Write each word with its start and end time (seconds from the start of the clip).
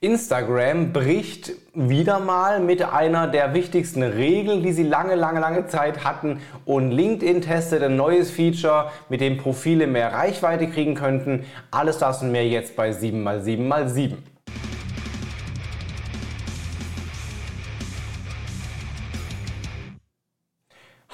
Instagram 0.00 0.92
bricht 0.92 1.52
wieder 1.72 2.20
mal 2.20 2.60
mit 2.60 2.82
einer 2.82 3.28
der 3.28 3.54
wichtigsten 3.54 4.02
Regeln, 4.02 4.62
die 4.62 4.72
sie 4.72 4.82
lange, 4.82 5.14
lange, 5.14 5.40
lange 5.40 5.68
Zeit 5.68 6.04
hatten. 6.04 6.42
Und 6.66 6.90
LinkedIn 6.90 7.40
testet 7.40 7.82
ein 7.82 7.96
neues 7.96 8.30
Feature, 8.30 8.90
mit 9.08 9.22
dem 9.22 9.38
Profile 9.38 9.86
mehr 9.86 10.12
Reichweite 10.12 10.68
kriegen 10.68 10.94
könnten. 10.94 11.46
Alles 11.70 11.96
das 11.96 12.20
und 12.20 12.30
mehr 12.30 12.46
jetzt 12.46 12.76
bei 12.76 12.90
7x7x7. 12.90 14.16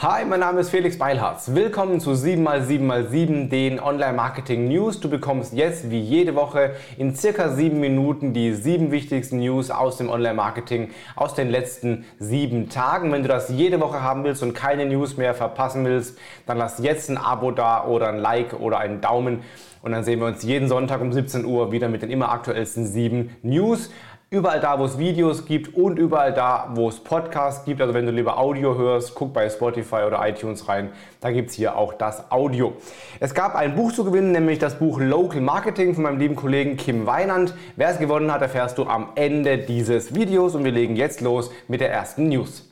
Hi, 0.03 0.25
mein 0.25 0.41
Name 0.41 0.59
ist 0.59 0.71
Felix 0.71 0.99
Beilharz. 0.99 1.55
Willkommen 1.55 2.01
zu 2.01 2.11
7x7x7, 2.11 3.49
den 3.49 3.79
Online-Marketing 3.79 4.67
News. 4.67 4.99
Du 4.99 5.09
bekommst 5.09 5.53
jetzt 5.53 5.93
wie 5.93 6.01
jede 6.01 6.35
Woche 6.35 6.75
in 6.99 7.15
circa 7.15 7.51
sieben 7.51 7.79
Minuten 7.79 8.33
die 8.33 8.53
sieben 8.53 8.91
wichtigsten 8.91 9.39
News 9.39 9.71
aus 9.71 9.99
dem 9.99 10.11
Online-Marketing 10.11 10.91
aus 11.15 11.35
den 11.35 11.51
letzten 11.51 12.05
sieben 12.19 12.69
Tagen. 12.69 13.13
Wenn 13.13 13.23
du 13.23 13.29
das 13.29 13.49
jede 13.49 13.79
Woche 13.79 14.03
haben 14.03 14.25
willst 14.25 14.43
und 14.43 14.55
keine 14.55 14.87
News 14.87 15.19
mehr 15.19 15.35
verpassen 15.35 15.85
willst, 15.85 16.19
dann 16.47 16.59
lass 16.59 16.81
jetzt 16.81 17.09
ein 17.09 17.17
Abo 17.17 17.53
da 17.53 17.87
oder 17.87 18.09
ein 18.09 18.19
Like 18.19 18.59
oder 18.59 18.79
einen 18.79 19.01
Daumen. 19.01 19.45
Und 19.83 19.93
dann 19.93 20.03
sehen 20.03 20.19
wir 20.19 20.27
uns 20.27 20.43
jeden 20.43 20.69
Sonntag 20.69 21.01
um 21.01 21.13
17 21.13 21.45
Uhr 21.45 21.71
wieder 21.71 21.89
mit 21.89 22.03
den 22.03 22.11
immer 22.11 22.33
aktuellsten 22.33 22.87
sieben 22.87 23.37
News. 23.43 23.91
Überall 24.33 24.61
da, 24.61 24.79
wo 24.79 24.87
es 24.87 24.97
Videos 24.97 25.45
gibt 25.45 25.75
und 25.75 25.99
überall 25.99 26.33
da, 26.33 26.71
wo 26.73 26.89
es 26.89 26.99
Podcasts 26.99 27.67
gibt. 27.67 27.83
Also 27.83 27.93
wenn 27.93 28.07
du 28.07 28.13
lieber 28.13 28.39
Audio 28.39 28.79
hörst, 28.79 29.15
guck 29.15 29.35
bei 29.35 29.51
Spotify 29.51 30.05
oder 30.07 30.27
iTunes 30.27 30.69
rein. 30.69 30.89
Da 31.21 31.31
gibt 31.31 31.51
es 31.51 31.57
hier 31.57 31.77
auch 31.77 31.93
das 31.93 32.33
Audio. 32.33 32.73
Es 33.21 33.35
gab 33.35 33.55
ein 33.55 33.75
Buch 33.75 33.93
zu 33.93 34.05
gewinnen, 34.05 34.33
nämlich 34.33 34.59
das 34.59 34.79
Buch 34.79 34.99
Local 35.01 35.43
Marketing 35.43 35.95
von 35.95 36.05
meinem 36.05 36.19
lieben 36.19 36.35
Kollegen 36.35 36.79
Kim 36.79 37.05
Weinand. 37.05 37.53
Wer 37.77 37.91
es 37.91 37.99
gewonnen 37.99 38.33
hat, 38.33 38.41
erfährst 38.41 38.79
du 38.79 38.87
am 38.87 39.09
Ende 39.17 39.59
dieses 39.59 40.15
Videos. 40.15 40.55
Und 40.55 40.65
wir 40.65 40.73
legen 40.73 40.97
jetzt 40.97 41.21
los 41.21 41.51
mit 41.69 41.83
der 41.83 41.93
ersten 41.93 42.31
News. 42.31 42.72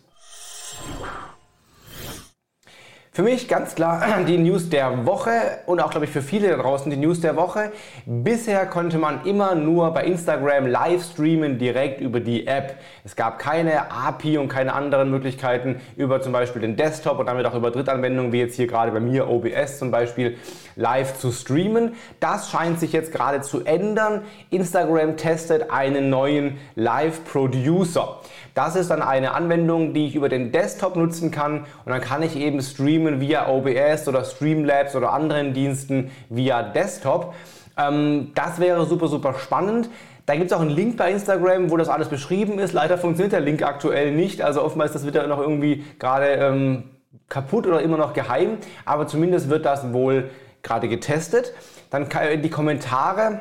Für 3.12 3.24
mich 3.24 3.48
ganz 3.48 3.74
klar 3.74 4.22
die 4.28 4.38
News 4.38 4.68
der 4.68 5.04
Woche 5.04 5.32
und 5.66 5.80
auch 5.80 5.90
glaube 5.90 6.06
ich 6.06 6.12
für 6.12 6.22
viele 6.22 6.48
da 6.48 6.56
draußen 6.58 6.88
die 6.92 6.96
News 6.96 7.20
der 7.20 7.34
Woche. 7.34 7.72
Bisher 8.06 8.66
konnte 8.66 8.98
man 8.98 9.24
immer 9.24 9.56
nur 9.56 9.92
bei 9.92 10.04
Instagram 10.04 10.68
live 10.68 11.02
streamen 11.02 11.58
direkt 11.58 12.00
über 12.00 12.20
die 12.20 12.46
App. 12.46 12.76
Es 13.02 13.16
gab 13.16 13.40
keine 13.40 13.90
API 13.90 14.38
und 14.38 14.46
keine 14.46 14.74
anderen 14.74 15.10
Möglichkeiten 15.10 15.80
über 15.96 16.22
zum 16.22 16.32
Beispiel 16.32 16.62
den 16.62 16.76
Desktop 16.76 17.18
und 17.18 17.26
damit 17.26 17.46
auch 17.46 17.56
über 17.56 17.72
Drittanwendungen 17.72 18.30
wie 18.30 18.38
jetzt 18.38 18.54
hier 18.54 18.68
gerade 18.68 18.92
bei 18.92 19.00
mir 19.00 19.28
OBS 19.28 19.80
zum 19.80 19.90
Beispiel 19.90 20.38
live 20.76 21.18
zu 21.18 21.32
streamen. 21.32 21.94
Das 22.20 22.48
scheint 22.48 22.78
sich 22.78 22.92
jetzt 22.92 23.10
gerade 23.10 23.40
zu 23.40 23.64
ändern. 23.64 24.22
Instagram 24.50 25.16
testet 25.16 25.72
einen 25.72 26.10
neuen 26.10 26.58
Live 26.76 27.24
Producer. 27.24 28.20
Das 28.54 28.76
ist 28.76 28.90
dann 28.90 29.02
eine 29.02 29.32
Anwendung, 29.32 29.94
die 29.94 30.06
ich 30.06 30.14
über 30.14 30.28
den 30.28 30.52
Desktop 30.52 30.96
nutzen 30.96 31.30
kann 31.30 31.60
und 31.84 31.92
dann 31.92 32.00
kann 32.00 32.22
ich 32.22 32.36
eben 32.36 32.60
streamen 32.60 33.20
via 33.20 33.48
OBS 33.48 34.08
oder 34.08 34.24
Streamlabs 34.24 34.96
oder 34.96 35.12
anderen 35.12 35.54
Diensten 35.54 36.10
via 36.28 36.62
Desktop. 36.62 37.34
Ähm, 37.76 38.32
das 38.34 38.58
wäre 38.58 38.86
super, 38.86 39.08
super 39.08 39.34
spannend. 39.34 39.88
Da 40.26 40.36
gibt 40.36 40.50
es 40.50 40.56
auch 40.56 40.60
einen 40.60 40.70
Link 40.70 40.96
bei 40.96 41.10
Instagram, 41.10 41.70
wo 41.70 41.76
das 41.76 41.88
alles 41.88 42.08
beschrieben 42.08 42.58
ist. 42.58 42.72
Leider 42.72 42.98
funktioniert 42.98 43.32
der 43.32 43.40
Link 43.40 43.62
aktuell 43.62 44.12
nicht. 44.12 44.42
Also 44.42 44.62
oftmals 44.62 44.90
ist 44.90 45.02
das 45.02 45.06
wieder 45.06 45.26
noch 45.26 45.40
irgendwie 45.40 45.84
gerade 45.98 46.26
ähm, 46.26 46.84
kaputt 47.28 47.66
oder 47.66 47.80
immer 47.82 47.96
noch 47.96 48.12
geheim. 48.12 48.58
Aber 48.84 49.06
zumindest 49.06 49.48
wird 49.50 49.64
das 49.64 49.92
wohl 49.92 50.30
gerade 50.62 50.88
getestet. 50.88 51.52
Dann 51.90 52.06
die 52.42 52.50
Kommentare 52.50 53.40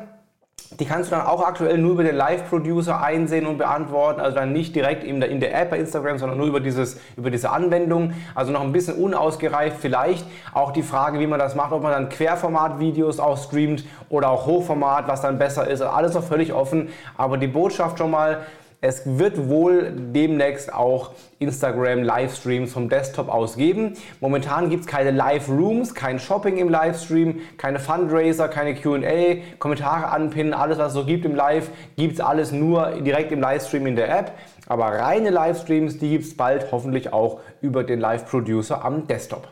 die 0.78 0.84
kannst 0.84 1.10
du 1.10 1.16
dann 1.16 1.26
auch 1.26 1.44
aktuell 1.44 1.78
nur 1.78 1.92
über 1.92 2.04
den 2.04 2.14
Live-Producer 2.14 3.02
einsehen 3.02 3.46
und 3.46 3.58
beantworten, 3.58 4.20
also 4.20 4.36
dann 4.36 4.52
nicht 4.52 4.76
direkt 4.76 5.02
in 5.02 5.18
der, 5.18 5.28
in 5.28 5.40
der 5.40 5.60
App 5.60 5.70
bei 5.70 5.78
Instagram, 5.78 6.18
sondern 6.18 6.38
nur 6.38 6.46
über, 6.46 6.60
dieses, 6.60 7.00
über 7.16 7.30
diese 7.30 7.50
Anwendung. 7.50 8.12
Also 8.36 8.52
noch 8.52 8.60
ein 8.60 8.70
bisschen 8.70 8.94
unausgereift 8.94 9.78
vielleicht. 9.80 10.24
Auch 10.52 10.70
die 10.70 10.84
Frage, 10.84 11.18
wie 11.18 11.26
man 11.26 11.40
das 11.40 11.56
macht, 11.56 11.72
ob 11.72 11.82
man 11.82 11.90
dann 11.90 12.08
Querformat-Videos 12.08 13.18
auch 13.18 13.36
streamt 13.36 13.84
oder 14.08 14.30
auch 14.30 14.46
Hochformat, 14.46 15.08
was 15.08 15.22
dann 15.22 15.38
besser 15.38 15.66
ist. 15.66 15.82
Alles 15.82 16.14
noch 16.14 16.24
völlig 16.24 16.52
offen. 16.52 16.90
Aber 17.16 17.36
die 17.36 17.48
Botschaft 17.48 17.98
schon 17.98 18.12
mal, 18.12 18.46
es 18.82 19.02
wird 19.04 19.48
wohl 19.48 19.92
demnächst 19.94 20.72
auch 20.72 21.12
Instagram 21.38 22.02
Livestreams 22.02 22.72
vom 22.72 22.88
Desktop 22.88 23.28
aus 23.28 23.56
geben. 23.56 23.94
Momentan 24.20 24.70
gibt 24.70 24.82
es 24.82 24.86
keine 24.86 25.10
Live-Rooms, 25.10 25.94
kein 25.94 26.18
Shopping 26.18 26.56
im 26.56 26.70
Livestream, 26.70 27.40
keine 27.58 27.78
Fundraiser, 27.78 28.48
keine 28.48 28.74
QA, 28.74 29.42
Kommentare 29.58 30.08
anpinnen, 30.08 30.54
alles 30.54 30.78
was 30.78 30.88
es 30.88 30.94
so 30.94 31.04
gibt 31.04 31.26
im 31.26 31.34
Live, 31.34 31.70
gibt 31.96 32.14
es 32.14 32.20
alles 32.20 32.52
nur 32.52 33.02
direkt 33.02 33.32
im 33.32 33.40
Livestream 33.40 33.86
in 33.86 33.96
der 33.96 34.18
App. 34.18 34.32
Aber 34.66 34.86
reine 34.86 35.30
Livestreams, 35.30 35.98
die 35.98 36.10
gibt 36.10 36.24
es 36.24 36.36
bald 36.36 36.72
hoffentlich 36.72 37.12
auch 37.12 37.40
über 37.60 37.84
den 37.84 38.00
Live-Producer 38.00 38.82
am 38.82 39.06
Desktop. 39.06 39.48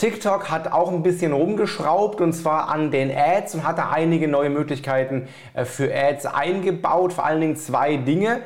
TikTok 0.00 0.50
hat 0.50 0.72
auch 0.72 0.90
ein 0.90 1.02
bisschen 1.02 1.34
rumgeschraubt 1.34 2.22
und 2.22 2.32
zwar 2.32 2.70
an 2.70 2.90
den 2.90 3.14
Ads 3.14 3.56
und 3.56 3.64
hat 3.64 3.76
da 3.76 3.90
einige 3.90 4.28
neue 4.28 4.48
Möglichkeiten 4.48 5.28
äh, 5.52 5.66
für 5.66 5.94
Ads 5.94 6.24
eingebaut, 6.24 7.12
vor 7.12 7.26
allen 7.26 7.42
Dingen 7.42 7.56
zwei 7.56 7.98
Dinge. 7.98 8.40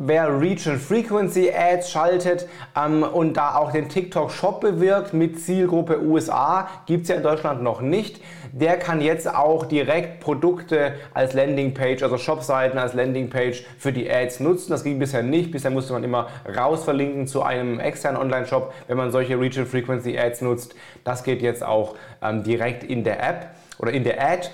Wer 0.00 0.40
Reach 0.40 0.60
Frequency 0.60 1.50
Ads 1.50 1.90
schaltet 1.90 2.48
ähm, 2.76 3.02
und 3.02 3.36
da 3.36 3.56
auch 3.56 3.72
den 3.72 3.88
TikTok 3.88 4.30
Shop 4.30 4.60
bewirkt 4.60 5.12
mit 5.12 5.40
Zielgruppe 5.40 6.00
USA, 6.00 6.68
gibt 6.86 7.02
es 7.02 7.08
ja 7.08 7.16
in 7.16 7.24
Deutschland 7.24 7.64
noch 7.64 7.80
nicht, 7.80 8.20
der 8.52 8.78
kann 8.78 9.00
jetzt 9.00 9.28
auch 9.28 9.66
direkt 9.66 10.20
Produkte 10.20 10.94
als 11.14 11.34
Landingpage, 11.34 12.04
also 12.04 12.16
Shopseiten 12.16 12.78
als 12.78 12.94
Landingpage 12.94 13.64
für 13.76 13.92
die 13.92 14.08
Ads 14.08 14.38
nutzen. 14.38 14.70
Das 14.70 14.84
ging 14.84 15.00
bisher 15.00 15.24
nicht. 15.24 15.50
Bisher 15.50 15.72
musste 15.72 15.92
man 15.92 16.04
immer 16.04 16.28
raus 16.56 16.84
verlinken 16.84 17.26
zu 17.26 17.42
einem 17.42 17.80
externen 17.80 18.20
Online-Shop, 18.20 18.72
wenn 18.86 18.96
man 18.96 19.10
solche 19.10 19.38
Reach 19.38 19.58
Frequency 19.58 20.16
Ads 20.16 20.42
nutzt. 20.42 20.76
Das 21.02 21.24
geht 21.24 21.42
jetzt 21.42 21.64
auch 21.64 21.96
ähm, 22.22 22.44
direkt 22.44 22.84
in 22.84 23.02
der 23.02 23.20
App 23.20 23.46
oder 23.80 23.90
in 23.90 24.04
der 24.04 24.22
Ad. 24.22 24.48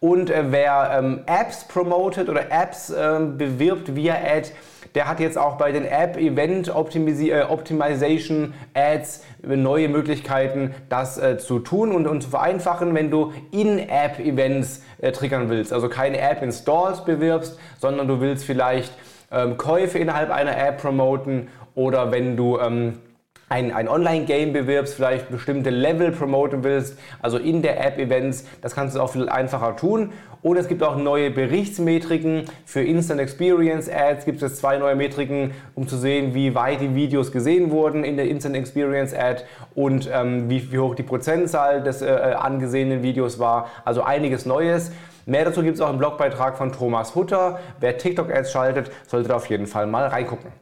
Und 0.00 0.30
äh, 0.30 0.44
wer 0.50 0.92
ähm, 0.98 1.20
Apps 1.26 1.64
promotet 1.64 2.30
oder 2.30 2.50
Apps 2.50 2.90
ähm, 2.90 3.36
bewirbt 3.36 3.94
via 3.94 4.14
Ad, 4.14 4.50
der 4.94 5.06
hat 5.06 5.20
jetzt 5.20 5.36
auch 5.36 5.56
bei 5.56 5.72
den 5.72 5.84
App 5.84 6.16
Event 6.16 6.68
äh, 6.68 7.42
Optimization 7.42 8.54
Ads 8.72 9.24
neue 9.42 9.88
Möglichkeiten, 9.88 10.74
das 10.88 11.18
äh, 11.18 11.36
zu 11.36 11.58
tun 11.58 11.92
und, 11.92 12.06
und 12.06 12.22
zu 12.22 12.30
vereinfachen, 12.30 12.94
wenn 12.94 13.10
du 13.10 13.34
In-App 13.52 14.18
Events 14.18 14.82
äh, 15.02 15.12
triggern 15.12 15.50
willst. 15.50 15.72
Also 15.72 15.90
keine 15.90 16.18
App 16.18 16.42
in 16.42 16.50
Stores 16.50 17.04
bewirbst, 17.04 17.58
sondern 17.78 18.08
du 18.08 18.20
willst 18.20 18.44
vielleicht 18.44 18.92
ähm, 19.30 19.58
Käufe 19.58 19.98
innerhalb 19.98 20.30
einer 20.30 20.56
App 20.56 20.80
promoten 20.80 21.48
oder 21.74 22.10
wenn 22.10 22.38
du 22.38 22.58
ähm, 22.58 22.98
ein, 23.50 23.72
ein 23.72 23.88
Online-Game 23.88 24.52
bewirbst, 24.52 24.94
vielleicht 24.94 25.28
bestimmte 25.28 25.70
Level 25.70 26.12
promoten 26.12 26.62
willst, 26.62 26.96
also 27.20 27.36
in 27.36 27.62
der 27.62 27.84
App 27.84 27.98
Events, 27.98 28.46
das 28.62 28.76
kannst 28.76 28.94
du 28.94 29.00
auch 29.00 29.10
viel 29.10 29.28
einfacher 29.28 29.74
tun. 29.74 30.12
Und 30.40 30.56
es 30.56 30.68
gibt 30.68 30.84
auch 30.84 30.96
neue 30.96 31.30
Berichtsmetriken 31.30 32.44
für 32.64 32.80
Instant 32.80 33.20
Experience 33.20 33.90
Ads. 33.90 34.24
Gibt 34.24 34.40
es 34.40 34.56
zwei 34.56 34.78
neue 34.78 34.94
Metriken, 34.94 35.50
um 35.74 35.86
zu 35.86 35.96
sehen, 35.96 36.32
wie 36.32 36.54
weit 36.54 36.80
die 36.80 36.94
Videos 36.94 37.30
gesehen 37.32 37.70
wurden 37.72 38.04
in 38.04 38.16
der 38.16 38.28
Instant 38.28 38.56
Experience 38.56 39.12
Ad 39.12 39.42
und 39.74 40.08
ähm, 40.10 40.48
wie, 40.48 40.72
wie, 40.72 40.78
hoch 40.78 40.94
die 40.94 41.02
Prozentzahl 41.02 41.82
des 41.82 42.00
äh, 42.00 42.06
äh 42.06 42.34
angesehenen 42.34 43.02
Videos 43.02 43.38
war. 43.38 43.68
Also 43.84 44.02
einiges 44.02 44.46
Neues. 44.46 44.92
Mehr 45.26 45.44
dazu 45.44 45.62
gibt 45.62 45.74
es 45.74 45.80
auch 45.80 45.90
im 45.90 45.98
Blogbeitrag 45.98 46.56
von 46.56 46.72
Thomas 46.72 47.14
Hutter. 47.16 47.58
Wer 47.80 47.98
TikTok-Ads 47.98 48.52
schaltet, 48.52 48.90
sollte 49.08 49.28
da 49.28 49.36
auf 49.36 49.46
jeden 49.50 49.66
Fall 49.66 49.86
mal 49.86 50.06
reingucken. 50.06 50.52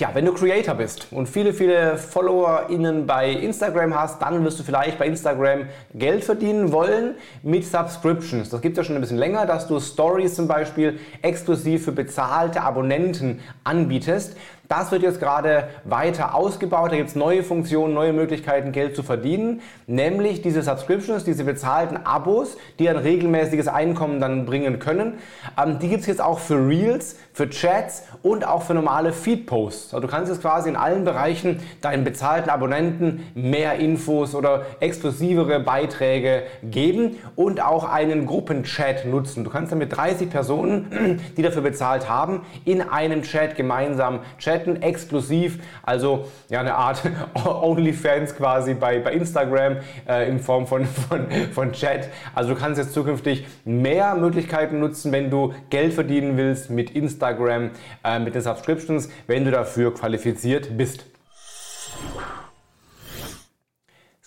Ja, 0.00 0.08
wenn 0.14 0.24
du 0.24 0.32
Creator 0.32 0.76
bist 0.76 1.08
und 1.10 1.28
viele, 1.28 1.52
viele 1.52 1.98
FollowerInnen 1.98 3.06
bei 3.06 3.32
Instagram 3.32 3.94
hast, 3.94 4.22
dann 4.22 4.42
wirst 4.46 4.58
du 4.58 4.62
vielleicht 4.62 4.98
bei 4.98 5.06
Instagram 5.06 5.66
Geld 5.92 6.24
verdienen 6.24 6.72
wollen 6.72 7.16
mit 7.42 7.66
Subscriptions. 7.66 8.48
Das 8.48 8.62
gibt 8.62 8.78
es 8.78 8.82
ja 8.82 8.84
schon 8.84 8.94
ein 8.94 9.02
bisschen 9.02 9.18
länger, 9.18 9.44
dass 9.44 9.68
du 9.68 9.78
Stories 9.78 10.36
zum 10.36 10.48
Beispiel 10.48 10.98
exklusiv 11.20 11.84
für 11.84 11.92
bezahlte 11.92 12.62
Abonnenten 12.62 13.40
anbietest. 13.62 14.38
Das 14.70 14.92
wird 14.92 15.02
jetzt 15.02 15.18
gerade 15.18 15.64
weiter 15.82 16.32
ausgebaut. 16.32 16.92
Da 16.92 16.96
gibt 16.96 17.08
es 17.08 17.16
neue 17.16 17.42
Funktionen, 17.42 17.92
neue 17.92 18.12
Möglichkeiten, 18.12 18.70
Geld 18.70 18.94
zu 18.94 19.02
verdienen. 19.02 19.62
Nämlich 19.88 20.42
diese 20.42 20.62
Subscriptions, 20.62 21.24
diese 21.24 21.42
bezahlten 21.42 21.96
Abos, 21.96 22.56
die 22.78 22.88
ein 22.88 22.96
regelmäßiges 22.96 23.66
Einkommen 23.66 24.20
dann 24.20 24.46
bringen 24.46 24.78
können. 24.78 25.14
Ähm, 25.60 25.80
die 25.80 25.88
gibt 25.88 26.02
es 26.02 26.06
jetzt 26.06 26.20
auch 26.20 26.38
für 26.38 26.68
Reels, 26.68 27.16
für 27.32 27.50
Chats 27.50 28.04
und 28.22 28.46
auch 28.46 28.62
für 28.62 28.74
normale 28.74 29.12
Feed-Posts. 29.12 29.92
Also 29.92 30.06
du 30.06 30.12
kannst 30.12 30.30
jetzt 30.30 30.40
quasi 30.40 30.68
in 30.68 30.76
allen 30.76 31.02
Bereichen 31.04 31.58
deinen 31.80 32.04
bezahlten 32.04 32.48
Abonnenten 32.48 33.24
mehr 33.34 33.74
Infos 33.74 34.36
oder 34.36 34.66
exklusivere 34.78 35.58
Beiträge 35.58 36.44
geben 36.62 37.16
und 37.34 37.60
auch 37.60 37.90
einen 37.90 38.24
Gruppenchat 38.24 39.04
nutzen. 39.04 39.42
Du 39.42 39.50
kannst 39.50 39.72
dann 39.72 39.80
mit 39.80 39.96
30 39.96 40.30
Personen, 40.30 41.20
die 41.36 41.42
dafür 41.42 41.62
bezahlt 41.62 42.08
haben, 42.08 42.42
in 42.64 42.82
einem 42.82 43.22
Chat 43.22 43.56
gemeinsam 43.56 44.20
chatten 44.38 44.59
chatten, 44.60 44.82
exklusiv, 44.82 45.58
also 45.82 46.26
ja 46.48 46.60
eine 46.60 46.74
Art 46.74 47.02
OnlyFans 47.44 48.36
quasi 48.36 48.74
bei, 48.74 48.98
bei 48.98 49.12
Instagram 49.12 49.78
äh, 50.08 50.28
in 50.28 50.40
Form 50.40 50.66
von, 50.66 50.84
von, 51.08 51.26
von 51.52 51.72
Chat. 51.72 52.08
Also 52.34 52.54
du 52.54 52.60
kannst 52.60 52.78
jetzt 52.78 52.92
zukünftig 52.92 53.46
mehr 53.64 54.14
Möglichkeiten 54.14 54.80
nutzen, 54.80 55.12
wenn 55.12 55.30
du 55.30 55.54
Geld 55.70 55.94
verdienen 55.94 56.36
willst 56.36 56.70
mit 56.70 56.90
Instagram, 56.90 57.70
äh, 58.04 58.18
mit 58.18 58.34
den 58.34 58.42
Subscriptions, 58.42 59.10
wenn 59.26 59.44
du 59.44 59.50
dafür 59.50 59.94
qualifiziert 59.94 60.76
bist. 60.76 61.06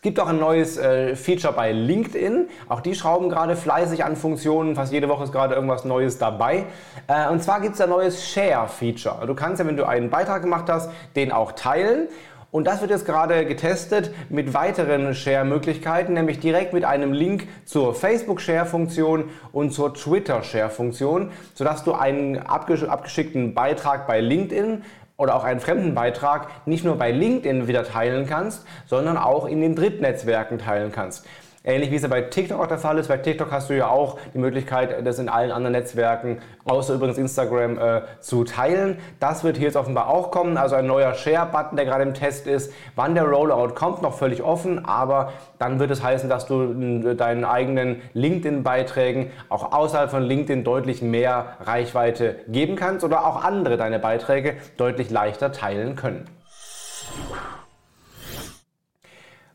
Gibt 0.04 0.20
auch 0.20 0.28
ein 0.28 0.40
neues 0.40 0.78
äh, 0.78 1.16
Feature 1.16 1.54
bei 1.54 1.72
LinkedIn. 1.72 2.50
Auch 2.70 2.82
die 2.82 2.94
schrauben 2.94 3.30
gerade 3.30 3.56
fleißig 3.56 4.04
an 4.04 4.16
Funktionen. 4.16 4.76
Fast 4.76 4.92
jede 4.92 5.10
Woche 5.10 5.24
ist 5.24 5.32
gerade 5.32 5.56
irgendwas 5.56 5.86
Neues 5.86 6.20
dabei. 6.20 6.66
Äh, 7.08 7.30
und 7.30 7.42
zwar 7.42 7.62
gibt 7.62 7.76
es 7.76 7.82
ein 7.82 7.90
neues 7.90 8.30
Share-Feature. 8.30 9.26
Du 9.26 9.34
kannst 9.34 9.60
ja, 9.60 9.66
wenn 9.66 9.78
du 9.78 9.88
einen 9.88 10.10
Beitrag 10.10 10.44
gemacht 10.44 10.66
hast, 10.70 10.92
den 11.16 11.32
auch 11.32 11.54
teilen. 11.54 12.10
Und 12.52 12.68
das 12.68 12.82
wird 12.82 12.92
jetzt 12.92 13.08
gerade 13.08 13.48
getestet 13.48 14.14
mit 14.30 14.54
weiteren 14.54 15.16
Share-Möglichkeiten, 15.16 16.14
nämlich 16.14 16.40
direkt 16.40 16.72
mit 16.72 16.86
einem 16.86 17.12
Link 17.12 17.48
zur 17.66 17.96
Facebook-Share-Funktion 17.96 19.30
und 19.52 19.72
zur 19.74 19.96
Twitter-Share-Funktion, 19.96 21.32
sodass 21.56 21.84
du 21.84 21.94
einen 21.94 22.38
abgeschickten 22.38 23.56
Beitrag 23.56 24.06
bei 24.06 24.20
LinkedIn 24.22 24.84
oder 25.24 25.36
auch 25.36 25.46
einen 25.46 25.62
fremden 25.62 25.96
Beitrag 25.96 26.48
nicht 26.66 26.84
nur 26.84 26.98
bei 26.98 27.12
LinkedIn 27.12 27.68
wieder 27.70 27.86
teilen 27.86 28.28
kannst, 28.28 28.66
sondern 28.86 29.18
auch 29.18 29.46
in 29.46 29.62
den 29.62 29.74
Drittnetzwerken 29.74 30.60
teilen 30.60 30.92
kannst. 30.92 31.26
Ähnlich 31.66 31.92
wie 31.92 31.96
es 31.96 32.02
ja 32.02 32.10
bei 32.10 32.22
TikTok 32.22 32.60
auch 32.60 32.68
der 32.68 32.78
Fall 32.78 32.98
ist. 32.98 33.08
Bei 33.08 33.16
TikTok 33.16 33.50
hast 33.50 33.70
du 33.70 33.78
ja 33.78 33.88
auch 33.88 34.18
die 34.34 34.38
Möglichkeit, 34.38 35.08
das 35.08 35.18
in 35.18 35.30
allen 35.30 35.50
anderen 35.50 35.72
Netzwerken, 35.72 36.40
außer 36.66 36.96
übrigens 36.96 37.18
Instagram, 37.18 37.78
äh, 37.78 38.02
zu 38.20 38.44
teilen. 38.44 38.98
Das 39.22 39.46
wird 39.46 39.56
hier 39.56 39.68
jetzt 39.68 39.78
offenbar 39.78 40.10
auch 40.10 40.30
kommen. 40.30 40.58
Also 40.58 40.76
ein 40.76 40.86
neuer 40.86 41.14
Share-Button, 41.14 41.78
der 41.78 41.86
gerade 41.86 42.04
im 42.04 42.14
Test 42.14 42.48
ist. 42.48 42.74
Wann 42.98 43.16
der 43.16 43.24
Rollout 43.24 43.76
kommt, 43.76 44.02
noch 44.02 44.14
völlig 44.14 44.44
offen. 44.44 44.84
Aber 44.84 45.32
dann 45.58 45.80
wird 45.80 45.90
es 45.92 46.04
heißen, 46.04 46.30
dass 46.30 46.48
du 46.48 47.14
deinen 47.16 47.46
eigenen 47.46 48.02
LinkedIn-Beiträgen 48.14 49.32
auch 49.48 49.72
außerhalb 49.72 50.12
von 50.12 50.24
LinkedIn 50.24 50.66
deutlich 50.66 51.02
mehr 51.02 51.56
Reichweite 51.62 52.36
geben 52.50 52.76
kannst 52.76 53.06
oder 53.06 53.26
auch 53.26 53.42
andere 53.42 53.78
deine 53.78 54.00
Beiträge 54.00 54.56
deutlich 54.76 55.10
leichter 55.10 55.54
teilen 55.54 55.96
können. 55.96 56.26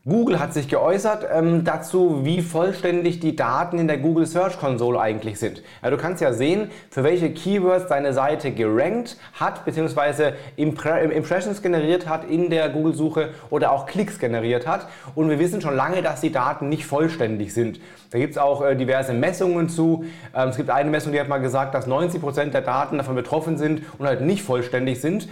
Google 0.09 0.39
hat 0.39 0.53
sich 0.53 0.67
geäußert 0.67 1.25
ähm, 1.31 1.63
dazu, 1.63 2.21
wie 2.23 2.41
vollständig 2.41 3.19
die 3.19 3.35
Daten 3.35 3.77
in 3.77 3.87
der 3.87 3.99
Google 3.99 4.25
Search 4.25 4.59
Console 4.59 4.99
eigentlich 4.99 5.39
sind. 5.39 5.61
Ja, 5.83 5.91
du 5.91 5.97
kannst 5.97 6.21
ja 6.21 6.33
sehen, 6.33 6.71
für 6.89 7.03
welche 7.03 7.31
Keywords 7.31 7.87
deine 7.87 8.11
Seite 8.11 8.51
gerankt 8.51 9.17
hat, 9.39 9.65
beziehungsweise 9.65 10.33
Impressions 10.57 11.61
generiert 11.61 12.09
hat 12.09 12.27
in 12.29 12.49
der 12.49 12.69
Google-Suche 12.69 13.29
oder 13.51 13.71
auch 13.71 13.85
Klicks 13.85 14.17
generiert 14.17 14.65
hat. 14.65 14.87
Und 15.13 15.29
wir 15.29 15.37
wissen 15.37 15.61
schon 15.61 15.75
lange, 15.75 16.01
dass 16.01 16.21
die 16.21 16.31
Daten 16.31 16.69
nicht 16.69 16.85
vollständig 16.85 17.53
sind. 17.53 17.79
Da 18.09 18.17
gibt 18.17 18.31
es 18.31 18.37
auch 18.39 18.65
äh, 18.65 18.75
diverse 18.75 19.13
Messungen 19.13 19.69
zu. 19.69 20.05
Ähm, 20.35 20.49
es 20.49 20.57
gibt 20.57 20.71
eine 20.71 20.89
Messung, 20.89 21.11
die 21.11 21.19
hat 21.19 21.27
mal 21.27 21.37
gesagt, 21.37 21.75
dass 21.75 21.87
90% 21.87 22.45
der 22.49 22.61
Daten 22.61 22.97
davon 22.97 23.15
betroffen 23.15 23.57
sind 23.57 23.83
und 23.99 24.07
halt 24.07 24.21
nicht 24.21 24.41
vollständig 24.41 24.99
sind. 25.01 25.29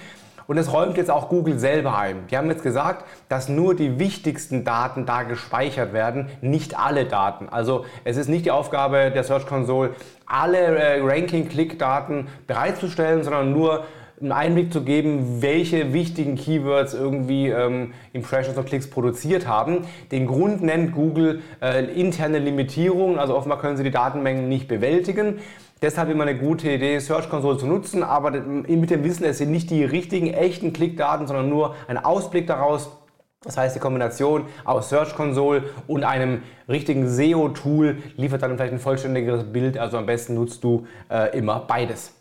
Und 0.47 0.55
das 0.55 0.71
räumt 0.71 0.97
jetzt 0.97 1.11
auch 1.11 1.27
Google 1.27 1.59
selber 1.59 1.97
ein. 1.97 2.25
Die 2.31 2.37
haben 2.37 2.49
jetzt 2.49 2.63
gesagt, 2.63 3.05
dass 3.27 3.49
nur 3.49 3.75
die 3.75 3.99
wichtigsten 3.99 4.63
Daten 4.63 5.05
da 5.05 5.23
gespeichert 5.23 5.91
werden, 5.91 6.29
nicht 6.41 6.79
alle 6.79 7.05
Daten. 7.05 7.49
Also 7.49 7.85
es 8.05 8.15
ist 8.15 8.29
nicht 8.29 8.45
die 8.45 8.51
Aufgabe 8.51 9.11
der 9.11 9.23
Search 9.23 9.45
Console, 9.45 9.91
alle 10.25 10.57
äh, 10.57 11.01
Ranking-Click-Daten 11.01 12.27
bereitzustellen, 12.47 13.23
sondern 13.23 13.51
nur 13.51 13.85
einen 14.19 14.31
Einblick 14.31 14.73
zu 14.73 14.83
geben, 14.83 15.41
welche 15.41 15.93
wichtigen 15.93 16.35
Keywords 16.35 16.93
irgendwie 16.95 17.49
ähm, 17.49 17.93
Impressions 18.13 18.57
und 18.57 18.65
Klicks 18.65 18.89
produziert 18.89 19.47
haben. 19.47 19.85
Den 20.11 20.25
Grund 20.25 20.63
nennt 20.63 20.93
Google 20.93 21.41
äh, 21.61 21.85
interne 21.85 22.39
Limitierung, 22.39 23.19
also 23.19 23.35
offenbar 23.35 23.59
können 23.59 23.77
sie 23.77 23.83
die 23.83 23.91
Datenmengen 23.91 24.49
nicht 24.49 24.67
bewältigen. 24.67 25.39
Deshalb 25.83 26.09
immer 26.09 26.23
eine 26.23 26.35
gute 26.35 26.71
Idee, 26.71 26.97
Search 26.97 27.29
Console 27.29 27.59
zu 27.59 27.67
nutzen, 27.67 28.01
aber 28.01 28.31
mit 28.31 28.89
dem 28.89 29.03
Wissen, 29.03 29.25
es 29.25 29.37
sind 29.37 29.51
nicht 29.51 29.69
die 29.69 29.83
richtigen, 29.83 30.33
echten 30.33 30.73
Klickdaten, 30.73 31.27
sondern 31.27 31.49
nur 31.49 31.75
ein 31.87 32.03
Ausblick 32.03 32.47
daraus. 32.47 32.89
Das 33.43 33.57
heißt, 33.57 33.75
die 33.75 33.79
Kombination 33.79 34.45
aus 34.65 34.89
Search 34.89 35.15
Console 35.15 35.65
und 35.85 36.03
einem 36.03 36.41
richtigen 36.67 37.07
SEO-Tool 37.07 37.97
liefert 38.15 38.41
dann 38.41 38.57
vielleicht 38.57 38.73
ein 38.73 38.79
vollständigeres 38.79 39.43
Bild. 39.43 39.77
Also 39.77 39.99
am 39.99 40.07
besten 40.07 40.33
nutzt 40.33 40.63
du 40.63 40.87
äh, 41.11 41.37
immer 41.37 41.59
beides. 41.59 42.16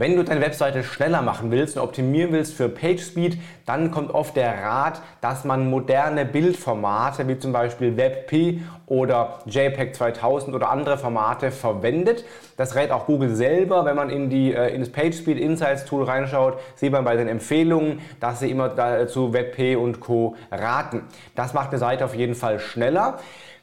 Wenn 0.00 0.16
du 0.16 0.24
deine 0.24 0.40
Webseite 0.40 0.82
schneller 0.82 1.20
machen 1.20 1.50
willst 1.50 1.76
und 1.76 1.82
optimieren 1.82 2.32
willst 2.32 2.54
für 2.54 2.70
PageSpeed, 2.70 3.36
dann 3.66 3.90
kommt 3.90 4.14
oft 4.14 4.34
der 4.34 4.62
Rat, 4.62 5.02
dass 5.20 5.44
man 5.44 5.68
moderne 5.68 6.24
Bildformate 6.24 7.28
wie 7.28 7.38
zum 7.38 7.52
Beispiel 7.52 7.98
WebP 7.98 8.62
oder 8.86 9.40
JPEG 9.44 9.94
2000 9.94 10.56
oder 10.56 10.70
andere 10.70 10.96
Formate 10.96 11.50
verwendet. 11.50 12.24
Das 12.56 12.76
rät 12.76 12.92
auch 12.92 13.04
Google 13.04 13.36
selber, 13.36 13.84
wenn 13.84 13.94
man 13.94 14.08
in, 14.08 14.30
die, 14.30 14.54
äh, 14.54 14.74
in 14.74 14.80
das 14.80 14.88
PageSpeed 14.88 15.38
Insights 15.38 15.84
Tool 15.84 16.04
reinschaut, 16.04 16.56
sieht 16.76 16.92
man 16.92 17.04
bei 17.04 17.16
den 17.16 17.28
Empfehlungen, 17.28 18.00
dass 18.20 18.40
sie 18.40 18.50
immer 18.50 18.70
dazu 18.70 19.34
WebP 19.34 19.76
und 19.76 20.00
Co. 20.00 20.34
raten. 20.50 21.02
Das 21.34 21.52
macht 21.52 21.68
eine 21.68 21.78
Seite 21.78 22.06
auf 22.06 22.14
jeden 22.14 22.34
Fall 22.34 22.58
schneller. 22.58 23.18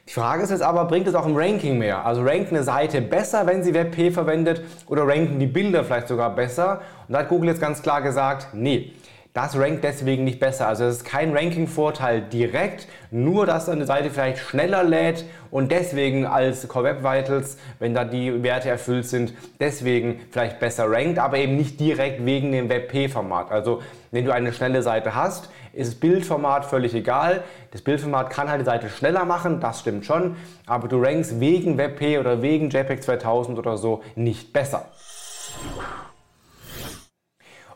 Die 0.08 0.14
Frage 0.14 0.42
ist 0.42 0.48
jetzt 0.48 0.62
aber, 0.62 0.86
bringt 0.86 1.06
es 1.06 1.14
auch 1.14 1.26
im 1.26 1.36
Ranking 1.36 1.76
mehr? 1.76 2.06
Also 2.06 2.22
rankt 2.22 2.48
eine 2.50 2.62
Seite 2.62 3.02
besser, 3.02 3.46
wenn 3.46 3.62
sie 3.62 3.74
WebP 3.74 4.10
verwendet 4.10 4.62
oder 4.86 5.06
ranken 5.06 5.38
die 5.38 5.46
Bilder 5.46 5.84
vielleicht 5.84 6.08
sogar 6.08 6.34
besser? 6.34 6.80
Und 7.06 7.12
da 7.12 7.18
hat 7.18 7.28
Google 7.28 7.50
jetzt 7.50 7.60
ganz 7.60 7.82
klar 7.82 8.00
gesagt, 8.00 8.48
nee. 8.54 8.92
Das 9.40 9.56
rankt 9.56 9.84
deswegen 9.84 10.24
nicht 10.24 10.40
besser. 10.40 10.66
Also 10.66 10.82
es 10.86 10.96
ist 10.96 11.04
kein 11.04 11.32
Ranking-Vorteil 11.32 12.22
direkt, 12.22 12.88
nur 13.12 13.46
dass 13.46 13.68
eine 13.68 13.86
Seite 13.86 14.10
vielleicht 14.10 14.38
schneller 14.38 14.82
lädt 14.82 15.26
und 15.52 15.70
deswegen 15.70 16.26
als 16.26 16.66
Core 16.66 16.86
Web 16.86 17.04
Vitals, 17.04 17.56
wenn 17.78 17.94
da 17.94 18.04
die 18.04 18.42
Werte 18.42 18.68
erfüllt 18.68 19.06
sind, 19.06 19.32
deswegen 19.60 20.18
vielleicht 20.32 20.58
besser 20.58 20.90
rankt, 20.90 21.20
aber 21.20 21.38
eben 21.38 21.56
nicht 21.56 21.78
direkt 21.78 22.26
wegen 22.26 22.50
dem 22.50 22.68
WebP-Format. 22.68 23.52
Also 23.52 23.80
wenn 24.10 24.24
du 24.24 24.34
eine 24.34 24.52
schnelle 24.52 24.82
Seite 24.82 25.14
hast, 25.14 25.50
ist 25.72 25.92
das 25.92 26.00
Bildformat 26.00 26.64
völlig 26.64 26.92
egal. 26.92 27.44
Das 27.70 27.82
Bildformat 27.82 28.30
kann 28.30 28.50
halt 28.50 28.62
die 28.62 28.64
Seite 28.64 28.88
schneller 28.88 29.24
machen, 29.24 29.60
das 29.60 29.78
stimmt 29.78 30.04
schon, 30.04 30.34
aber 30.66 30.88
du 30.88 31.00
rankst 31.00 31.38
wegen 31.38 31.78
WebP 31.78 32.18
oder 32.18 32.42
wegen 32.42 32.70
JPEG 32.70 33.04
2000 33.04 33.56
oder 33.56 33.76
so 33.76 34.02
nicht 34.16 34.52
besser. 34.52 34.86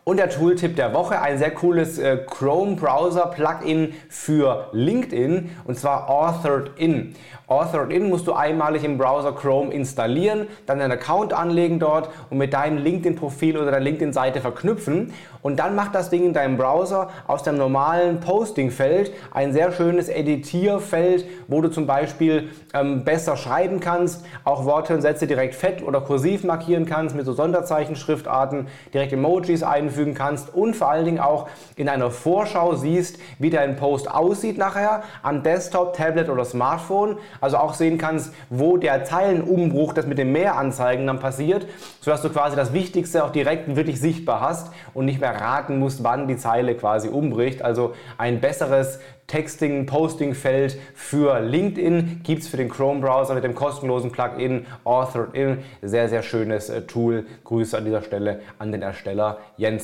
Und 0.04 0.16
der 0.16 0.30
Tooltip 0.30 0.74
der 0.74 0.94
Woche, 0.94 1.20
ein 1.20 1.38
sehr 1.38 1.52
cooles 1.52 1.96
äh, 2.00 2.16
Chrome 2.28 2.74
Browser 2.74 3.26
Plugin 3.26 3.94
für 4.08 4.66
LinkedIn 4.72 5.50
und 5.64 5.78
zwar 5.78 6.10
Authored 6.10 6.72
In. 6.76 7.14
Authored 7.46 7.92
In 7.92 8.08
musst 8.08 8.26
du 8.26 8.32
einmalig 8.32 8.82
im 8.82 8.98
Browser 8.98 9.30
Chrome 9.30 9.72
installieren, 9.72 10.48
dann 10.66 10.80
einen 10.80 10.90
Account 10.90 11.32
anlegen 11.32 11.78
dort 11.78 12.10
und 12.30 12.38
mit 12.38 12.52
deinem 12.52 12.78
LinkedIn-Profil 12.78 13.56
oder 13.56 13.66
deiner 13.66 13.84
LinkedIn-Seite 13.84 14.40
verknüpfen. 14.40 15.12
Und 15.40 15.60
dann 15.60 15.76
macht 15.76 15.94
das 15.94 16.10
Ding 16.10 16.24
in 16.24 16.32
deinem 16.32 16.56
Browser 16.56 17.10
aus 17.28 17.44
dem 17.44 17.56
normalen 17.56 18.18
Posting-Feld 18.18 19.12
ein 19.32 19.52
sehr 19.52 19.70
schönes 19.70 20.08
Editierfeld, 20.08 21.26
wo 21.46 21.60
du 21.60 21.68
zum 21.68 21.86
Beispiel 21.86 22.50
ähm, 22.74 23.04
besser 23.04 23.36
schreiben 23.36 23.78
kannst, 23.78 24.24
auch 24.42 24.64
Worte 24.64 24.94
und 24.94 25.02
Sätze 25.02 25.28
direkt 25.28 25.54
fett 25.54 25.80
oder 25.82 26.00
kursiv 26.00 26.42
markieren 26.42 26.86
kannst, 26.86 27.14
mit 27.14 27.24
so 27.24 27.34
Sonderzeichenschriftarten, 27.34 28.66
direkt 28.92 29.12
Emojis 29.12 29.62
einfügen 29.62 29.91
kannst 30.14 30.54
und 30.54 30.74
vor 30.74 30.90
allen 30.90 31.04
Dingen 31.04 31.20
auch 31.20 31.48
in 31.76 31.88
einer 31.88 32.10
Vorschau 32.10 32.74
siehst, 32.74 33.18
wie 33.38 33.50
dein 33.50 33.76
Post 33.76 34.10
aussieht 34.10 34.58
nachher 34.58 35.02
am 35.22 35.42
Desktop, 35.42 35.94
Tablet 35.94 36.28
oder 36.28 36.44
Smartphone 36.44 37.18
also 37.40 37.56
auch 37.56 37.74
sehen 37.74 37.98
kannst, 37.98 38.32
wo 38.50 38.76
der 38.76 39.04
Zeilenumbruch, 39.04 39.92
das 39.92 40.06
mit 40.06 40.18
den 40.18 40.32
Mehranzeigen 40.32 41.06
dann 41.06 41.20
passiert, 41.20 41.66
sodass 42.00 42.22
du 42.22 42.30
quasi 42.30 42.56
das 42.56 42.72
Wichtigste 42.72 43.24
auch 43.24 43.30
direkt 43.30 43.74
wirklich 43.74 44.00
sichtbar 44.00 44.40
hast 44.40 44.72
und 44.94 45.04
nicht 45.04 45.20
mehr 45.20 45.40
raten 45.40 45.78
musst, 45.78 46.02
wann 46.04 46.28
die 46.28 46.36
Zeile 46.36 46.74
quasi 46.74 47.08
umbricht. 47.08 47.62
Also 47.62 47.94
ein 48.18 48.40
besseres 48.40 48.98
Texting, 49.32 49.86
Posting-Feld 49.86 50.78
für 50.94 51.40
LinkedIn 51.40 52.20
gibt 52.22 52.42
es 52.42 52.48
für 52.48 52.58
den 52.58 52.68
Chrome-Browser 52.68 53.34
mit 53.34 53.44
dem 53.44 53.54
kostenlosen 53.54 54.12
Plugin 54.12 54.66
Authored 54.84 55.34
In. 55.34 55.58
Sehr, 55.80 56.10
sehr 56.10 56.22
schönes 56.22 56.68
äh, 56.68 56.82
Tool. 56.82 57.24
Grüße 57.44 57.78
an 57.78 57.86
dieser 57.86 58.02
Stelle 58.02 58.40
an 58.58 58.72
den 58.72 58.82
Ersteller 58.82 59.38
Jens. 59.56 59.81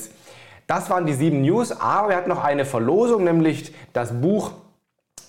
Das 0.66 0.90
waren 0.90 1.06
die 1.06 1.14
sieben 1.14 1.40
News, 1.42 1.72
aber 1.72 2.10
wir 2.10 2.16
hatten 2.16 2.28
noch 2.28 2.44
eine 2.44 2.64
Verlosung, 2.64 3.24
nämlich 3.24 3.72
das 3.92 4.20
Buch 4.20 4.52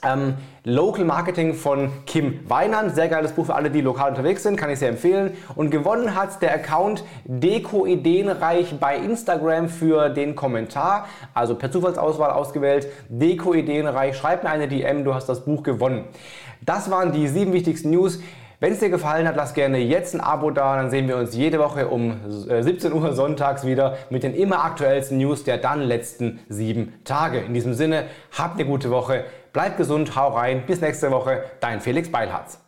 ähm, 0.04 0.36
Local 0.64 1.04
Marketing 1.04 1.54
von 1.54 1.92
Kim 2.06 2.40
Weinand, 2.48 2.96
sehr 2.96 3.08
geiles 3.08 3.32
Buch 3.32 3.48
für 3.48 3.56
alle, 3.56 3.70
die 3.70 3.82
lokal 3.82 4.10
unterwegs 4.10 4.44
sind, 4.44 4.56
kann 4.56 4.70
ich 4.70 4.80
sehr 4.80 4.90
empfehlen. 4.90 5.36
Und 5.56 5.72
gewonnen 5.72 6.16
hat 6.16 6.42
der 6.42 6.54
Account 6.54 7.04
Deko 7.26 7.86
Ideenreich 7.86 8.80
bei 8.80 8.98
Instagram 8.98 9.70
für 9.70 10.10
den 10.10 10.36
Kommentar, 10.36 11.08
also 11.34 11.56
per 11.56 11.72
Zufallsauswahl 11.72 12.32
ausgewählt. 12.32 12.88
Deko 13.10 13.54
Ideenreich, 13.54 14.16
schreib 14.16 14.44
mir 14.44 14.50
eine 14.50 14.68
DM, 14.68 15.04
du 15.04 15.14
hast 15.14 15.28
das 15.28 15.46
Buch 15.46 15.64
gewonnen. 15.64 16.06
Das 16.62 16.92
waren 16.92 17.12
die 17.12 17.28
sieben 17.28 17.54
wichtigsten 17.54 17.92
News. 17.92 18.20
Wenn 18.62 18.74
es 18.74 18.80
dir 18.80 18.90
gefallen 18.90 19.26
hat, 19.26 19.38
lass 19.38 19.54
gerne 19.54 19.78
jetzt 19.78 20.14
ein 20.14 20.20
Abo 20.20 20.52
da, 20.52 20.76
dann 20.76 20.90
sehen 20.90 21.08
wir 21.08 21.16
uns 21.16 21.34
jede 21.34 21.60
Woche 21.60 21.88
um 21.88 22.20
17 22.28 22.92
äh, 22.92 22.94
Uhr 22.94 23.14
sonntags 23.14 23.66
wieder 23.66 23.98
mit 24.10 24.24
den 24.24 24.36
immer 24.36 24.66
aktuellsten 24.66 25.18
News 25.18 25.46
der 25.46 25.58
dann 25.60 25.82
letzten 25.82 26.42
sieben 26.50 26.94
Tage. 27.06 27.40
In 27.40 27.54
diesem 27.54 27.74
Sinne, 27.74 28.08
habt 28.38 28.56
eine 28.56 28.66
gute 28.66 28.92
Woche, 28.92 29.24
bleibt 29.54 29.78
gesund, 29.78 30.14
hau 30.18 30.34
rein, 30.34 30.64
bis 30.68 30.82
nächste 30.82 31.10
Woche, 31.10 31.44
dein 31.62 31.80
Felix 31.80 32.12
Beilharz. 32.12 32.60